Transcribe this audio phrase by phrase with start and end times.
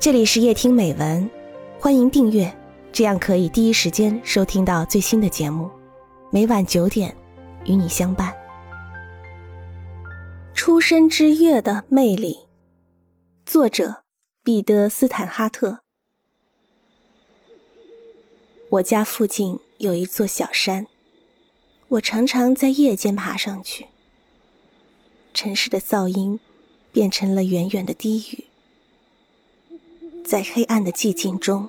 [0.00, 1.28] 这里是夜听美文，
[1.80, 2.56] 欢迎订阅，
[2.92, 5.68] 这样可以第一时间收听到最新的节目。
[6.30, 7.12] 每晚九点，
[7.64, 8.32] 与你相伴。
[10.54, 12.38] 出生之月的魅力，
[13.44, 14.04] 作者
[14.44, 15.80] 彼得·斯坦哈特。
[18.70, 20.86] 我家附近有一座小山，
[21.88, 23.88] 我常常在夜间爬上去。
[25.34, 26.38] 城市的噪音
[26.92, 28.44] 变成了远远的低语。
[30.28, 31.66] 在黑暗的寂静中，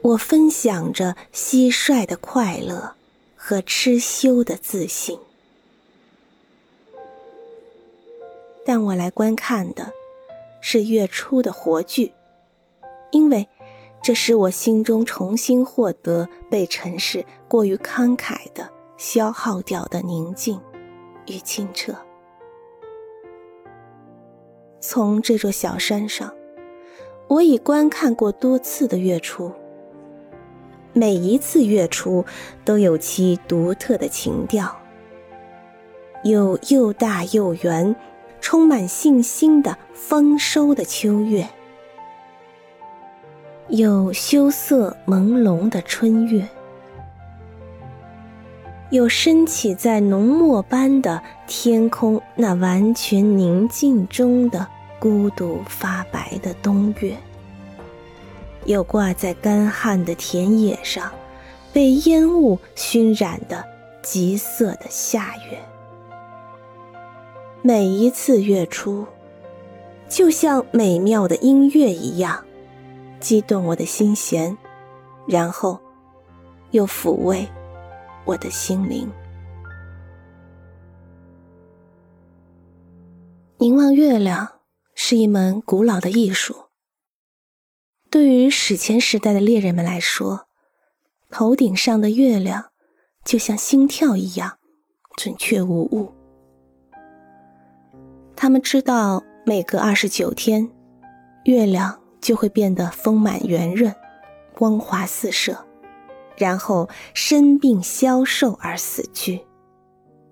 [0.00, 2.94] 我分享着蟋蟀的快乐
[3.36, 5.18] 和痴修的自信。
[8.64, 9.92] 但我来观看的
[10.62, 12.10] 是月初的活剧，
[13.10, 13.46] 因为
[14.02, 20.58] 这使我心中重新获得被尘世过于慷慨的消耗掉的宁静
[21.26, 21.94] 与清澈。
[24.80, 26.34] 从这座小山上。
[27.26, 29.50] 我已观看过多次的月初，
[30.92, 32.24] 每一次月初
[32.64, 34.76] 都有其独特的情调。
[36.22, 37.94] 有又大又圆、
[38.40, 41.48] 充满信心的丰收的秋月，
[43.68, 46.46] 有羞涩朦胧的春月，
[48.90, 54.66] 有升起在浓墨般的天空那完全宁静中的。
[54.98, 57.16] 孤独发白的冬月，
[58.64, 61.12] 有挂在干旱的田野上，
[61.72, 63.62] 被烟雾熏染的
[64.02, 65.58] 极色的夏月。
[67.60, 69.06] 每一次月初，
[70.08, 72.42] 就像美妙的音乐一样，
[73.20, 74.56] 激动我的心弦，
[75.26, 75.78] 然后
[76.70, 77.46] 又抚慰
[78.24, 79.10] 我的心灵。
[83.58, 84.48] 凝望月亮。
[84.94, 86.66] 是一门古老的艺术。
[88.10, 90.46] 对于史前时代的猎人们来说，
[91.30, 92.70] 头顶上的月亮
[93.24, 94.58] 就像心跳一样
[95.16, 96.12] 准确无误。
[98.36, 100.70] 他们知道，每隔二十九天，
[101.44, 103.92] 月亮就会变得丰满圆润、
[104.54, 105.66] 光华四射，
[106.36, 109.44] 然后生病消瘦而死去，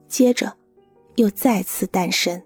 [0.07, 0.53] 接着
[1.17, 2.41] 又再次诞生。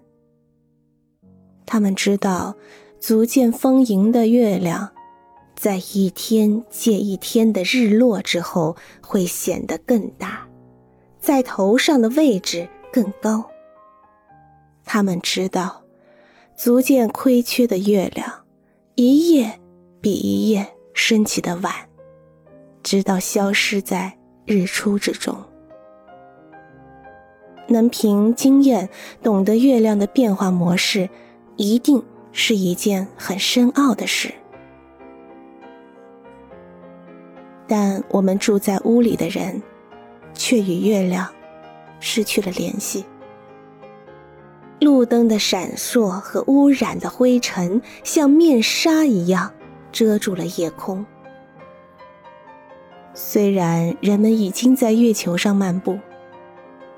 [1.67, 2.55] 他们知道，
[2.97, 4.89] 足见丰盈的月亮，
[5.53, 10.47] 在一天接一天的日落之后，会显得更大，
[11.19, 13.45] 在头上的位置更高。
[14.85, 15.83] 他们知道，
[16.55, 18.45] 足见亏缺的月亮，
[18.95, 19.59] 一夜
[19.99, 21.73] 比一夜升起的晚，
[22.81, 25.35] 直到消失在日出之中。
[27.67, 28.87] 能凭经验
[29.21, 31.09] 懂得月亮的变化模式。
[31.57, 32.01] 一定
[32.31, 34.31] 是一件很深奥的事，
[37.67, 39.59] 但我们住在屋里的人，
[40.35, 41.27] 却与月亮
[41.99, 43.03] 失去了联系。
[44.79, 49.51] 路灯的闪烁和污染的灰尘，像面纱一样
[49.91, 51.03] 遮住了夜空。
[53.15, 55.97] 虽然人们已经在月球上漫步，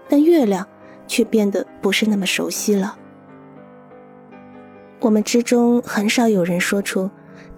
[0.10, 0.68] 但月亮
[1.08, 2.99] 却变得不是那么熟悉了。
[5.00, 7.10] 我们之中很少有人说出，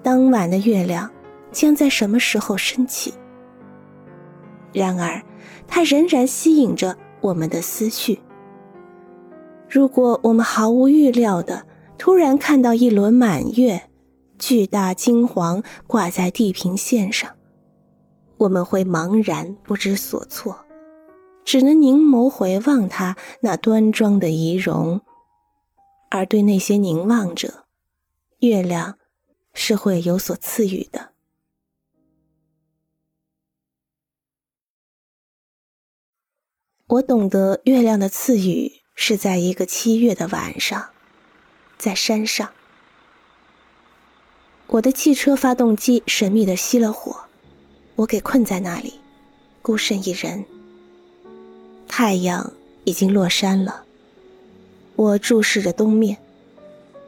[0.03, 1.09] 当晚的月亮
[1.51, 3.13] 将在什么时候升起。
[4.71, 5.21] 然而，
[5.67, 8.19] 它仍然吸引着我们的思绪。
[9.67, 11.65] 如果我们毫无预料的
[11.97, 13.81] 突然看到一轮满月，
[14.37, 17.29] 巨大金黄挂在地平线上，
[18.37, 20.55] 我们会茫然不知所措，
[21.43, 25.01] 只能凝眸回望它那端庄的仪容。
[26.11, 27.65] 而对那些凝望者，
[28.39, 28.99] 月亮
[29.53, 31.13] 是会有所赐予的。
[36.87, 40.89] 我懂得月亮的赐予是在一个七月的晚上，
[41.77, 42.51] 在山上。
[44.67, 47.25] 我的汽车发动机神秘的熄了火，
[47.95, 48.99] 我给困在那里，
[49.61, 50.43] 孤身一人。
[51.87, 52.51] 太阳
[52.83, 53.85] 已经落山了。
[55.01, 56.17] 我注视着东面，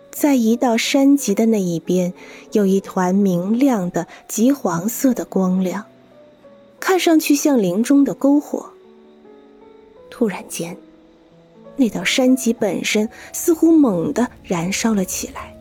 [0.09, 2.11] 在一道山脊的那一边，
[2.51, 5.85] 有一团明亮的极黄色的光亮，
[6.79, 8.67] 看上去像林中的篝火。
[10.09, 10.75] 突然间，
[11.75, 15.55] 那道山脊本身似乎猛地燃烧了起来，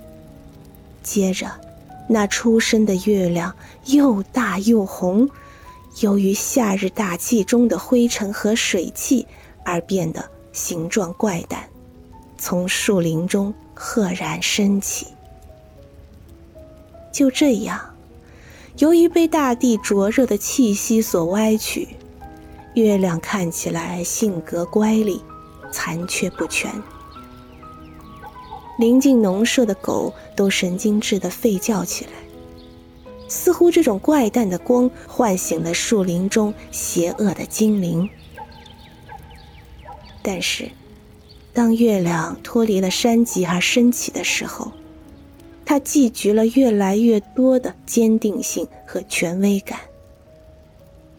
[1.02, 1.50] 接着，
[2.08, 5.28] 那初升的月亮又大又红，
[6.00, 9.26] 由于夏日大气中的灰尘和水汽
[9.66, 10.24] 而变得
[10.54, 11.68] 形状怪诞。
[12.44, 15.06] 从树林中赫然升起，
[17.12, 17.94] 就这样，
[18.78, 21.90] 由于被大地灼热的气息所歪曲，
[22.74, 25.20] 月亮看起来性格乖戾，
[25.70, 26.68] 残缺不全。
[28.76, 32.10] 临近农舍的狗都神经质的吠叫起来，
[33.28, 38.10] 似乎这种怪诞的光唤醒了树林中邪恶的精灵。
[40.20, 40.68] 但是，
[41.52, 44.72] 当月亮脱离了山脊而升起的时候，
[45.64, 49.78] 它寄居了越来越多的坚定性和权威感。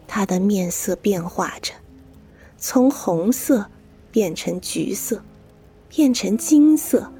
[0.06, 1.72] 它的面色变化着，
[2.58, 3.66] 从红色
[4.10, 5.22] 变成橘色，
[5.88, 7.10] 变成金色。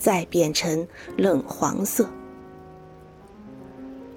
[0.00, 2.08] 再变成冷黄色，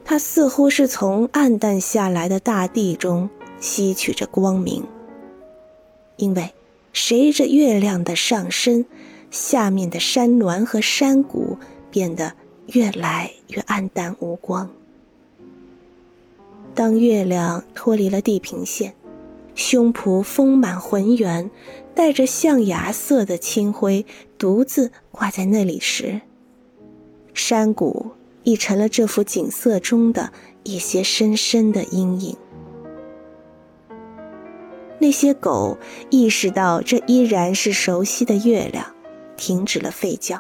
[0.06, 3.28] 它似乎是从暗淡下来的大地中
[3.60, 4.86] 吸取着光明。
[6.18, 6.54] 因为
[6.94, 8.86] 随着月亮的上升，
[9.30, 11.58] 下面的山峦和山谷
[11.90, 12.34] 变得
[12.68, 14.70] 越来越暗淡无光。
[16.74, 18.94] 当月亮脱离了地平线，
[19.56, 21.50] 胸脯丰满浑圆。
[21.94, 24.06] 带着象牙色的青灰，
[24.38, 26.22] 独自挂在那里时，
[27.34, 28.12] 山谷
[28.44, 30.32] 已成了这幅景色中的
[30.64, 32.38] 一些深深的阴影。
[35.02, 35.80] 那些狗
[36.12, 38.86] 意识到这依然是熟悉的月亮，
[39.36, 40.40] 停止了吠叫。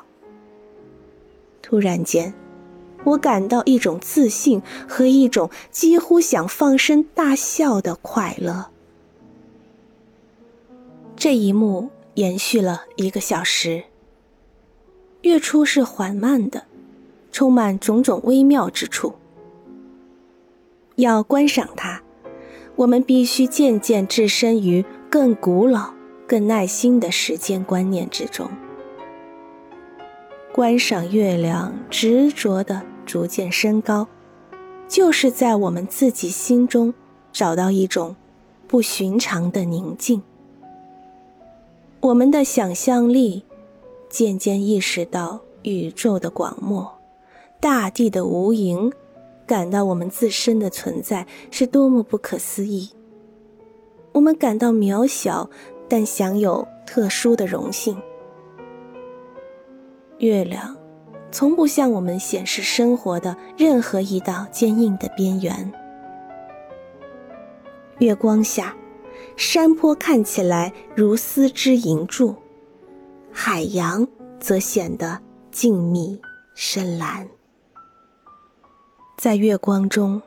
[1.63, 2.31] 突然间，
[3.03, 8.67] 我感到一种自信和一种几乎想放声大笑的快乐。
[11.15, 13.85] 这一幕延续了一个小时。
[15.23, 16.65] 月初是缓慢的，
[17.31, 19.15] 充满种种微妙之处。
[20.97, 22.03] 要观赏它，
[22.81, 25.93] 我们必须渐渐置身于更古老、
[26.25, 28.49] 更耐心的时间观念之中。
[30.51, 34.07] 观赏月亮执着的逐渐升高，
[34.87, 36.91] 就是在我们自己心中
[37.31, 38.15] 找到一种
[38.67, 40.23] 不寻常的宁静。
[41.99, 43.43] 我们的想象力
[44.09, 46.89] 渐渐意识到宇宙的广袤，
[47.59, 48.91] 大地的无垠，
[49.51, 52.89] 感到我们自身的存在是多么不可思议。
[54.13, 55.49] 我们感到渺小，
[55.89, 58.01] 但享有特殊的荣幸。
[60.19, 60.77] 月亮
[61.33, 65.69] 从不向我们显示生活的任何一道坚硬的边缘。
[67.99, 68.73] 月光下。
[69.35, 72.33] 山坡看起来如丝织银柱，
[73.31, 74.07] 海洋
[74.39, 75.19] 则显得
[75.51, 76.17] 静谧
[76.55, 77.27] 深蓝。
[79.21, 80.19] 在月光中，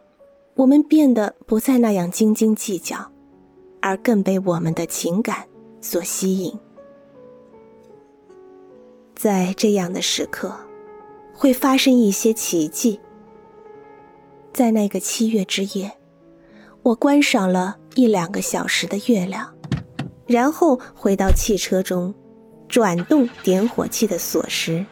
[0.55, 3.11] 我们变得不再那样斤斤计较，
[3.81, 5.45] 而更被我们的情感
[5.81, 6.57] 所吸引。
[9.17, 10.55] 在这样的时刻，
[11.35, 13.01] 会发生一些奇迹。
[14.53, 15.91] 在那个七月之夜，
[16.85, 17.77] 我观赏了。
[17.97, 19.53] 一两个小时的月亮，
[20.25, 22.15] 然后回到汽车中，
[22.69, 24.87] 转动点火器的锁匙，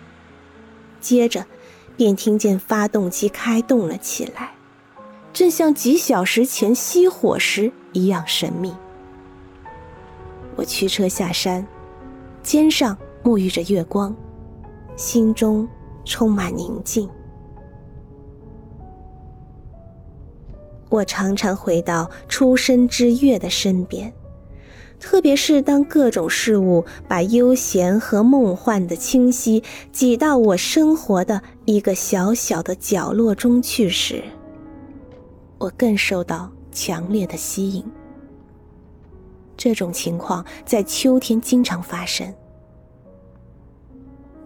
[1.01, 1.47] 接着
[1.97, 4.53] 便听见发动机开动了起来，
[5.33, 8.75] 正像几小时前熄火时一样神秘。
[10.57, 11.67] 我驱车下山，
[12.43, 14.15] 肩上沐浴着月光，
[14.97, 15.67] 心中
[16.05, 17.09] 充满宁静。
[20.91, 24.13] 我常常回到出生之月的身边，
[25.03, 34.23] 特别是当各种事物把悠闲和梦幻的清晰挤到我生活的一个小小的角落中去时，
[35.59, 37.85] 我更受到强烈的吸引。
[39.57, 42.33] 这种情况在秋天经常发生，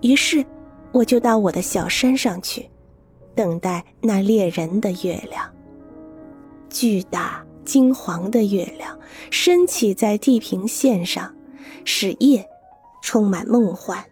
[0.00, 0.42] 于是
[0.90, 2.66] 我就到我的小山上去，
[3.34, 5.48] 等待那猎人的月亮。
[6.70, 8.99] 巨大金黄的月亮
[9.30, 11.35] 升起在地平线上，
[11.85, 12.49] 使夜
[13.02, 14.06] 充满梦幻。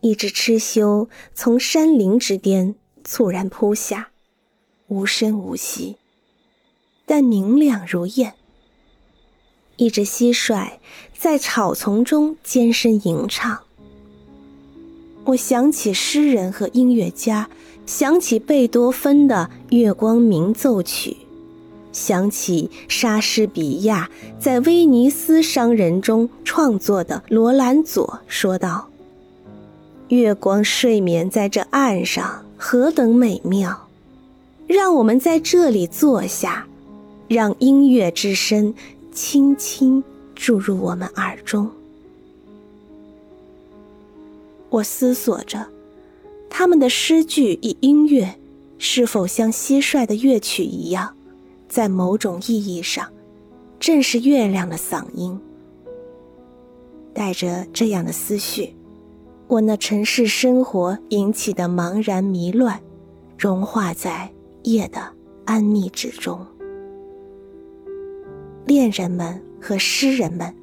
[0.00, 2.74] 一只痴修从山林之巅
[3.04, 4.10] 猝然扑下，
[4.86, 5.96] 无声无息，
[7.04, 8.34] 但明亮如焰。
[9.76, 10.78] 一只蟋蟀
[11.12, 13.65] 在草丛中尖声吟唱。
[15.26, 17.48] 我想起诗人和音乐家。
[17.84, 21.10] 想起贝多芬的《月光鸣奏曲》，
[21.92, 28.88] 想起莎士比亚在《威尼斯商人》中创作的《罗兰佐》，说道
[30.10, 33.86] ：“月光睡眠在这岸上，何等美妙！
[34.66, 36.66] 让我们在这里坐下，
[37.28, 38.74] 让音乐之声
[39.12, 40.02] 轻轻
[40.34, 41.70] 注入我们耳中。”
[44.76, 45.66] 我思索着，
[46.50, 48.38] 他们的诗句与音乐
[48.76, 51.16] 是否像蟋蟀的乐曲一样，
[51.66, 53.10] 在某种意义上，
[53.80, 55.40] 正是月亮的嗓音。
[57.14, 58.76] 带着这样的思绪，
[59.48, 62.78] 我那城市生活引起的茫然迷乱，
[63.38, 64.30] 融化在
[64.64, 65.00] 夜的
[65.46, 66.46] 安谧之中。
[68.66, 70.54] 恋人们和诗人们，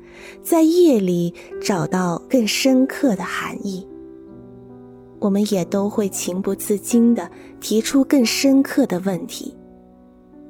[0.43, 3.88] 在夜里找到更深刻的含义。
[5.24, 9.56] 我们也都会情不自禁地提出更深刻的问题，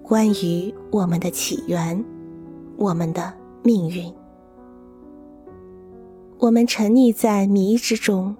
[0.01, 2.03] 关于我们的起源，
[2.75, 4.11] 我们的命运。
[6.39, 8.35] 我们沉溺在迷之中，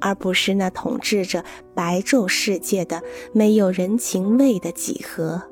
[0.00, 1.44] 而不是那统治着
[1.74, 3.02] 白昼世界的
[3.34, 5.42] 没有人情味的几何。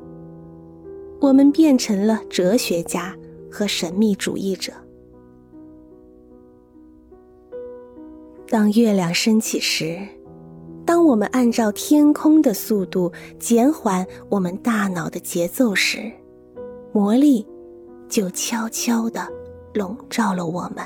[1.20, 3.14] 我们变成了哲学家
[3.52, 4.72] 和神秘主义者。
[8.50, 9.96] 当月亮升起时，
[10.84, 16.10] 当我们按照天空的速度减缓我们大脑的节奏时，
[16.92, 17.46] 魔力
[18.08, 19.24] 就悄悄地
[19.72, 20.84] 笼罩了我们。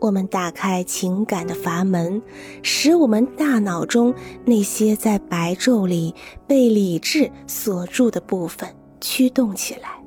[0.00, 2.20] 我们打开情感的阀门，
[2.62, 4.14] 使我们大脑中
[4.44, 6.14] 那些在白昼里
[6.46, 8.68] 被理智锁住的部分
[9.00, 9.98] 驱动起来。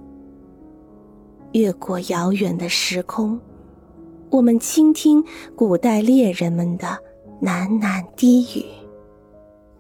[1.54, 3.40] 越过遥远的时空，
[4.32, 5.22] 我们倾听
[5.58, 6.98] 古代猎人们的
[7.42, 8.66] 喃喃低语，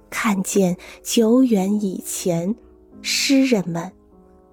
[0.10, 2.53] 看见久远以前
[3.01, 3.89] 诗人们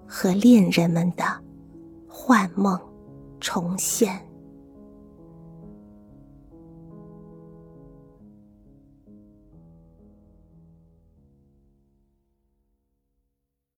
[0.07, 1.25] 和恋人们的
[2.07, 2.79] 幻梦
[3.41, 4.28] 重现。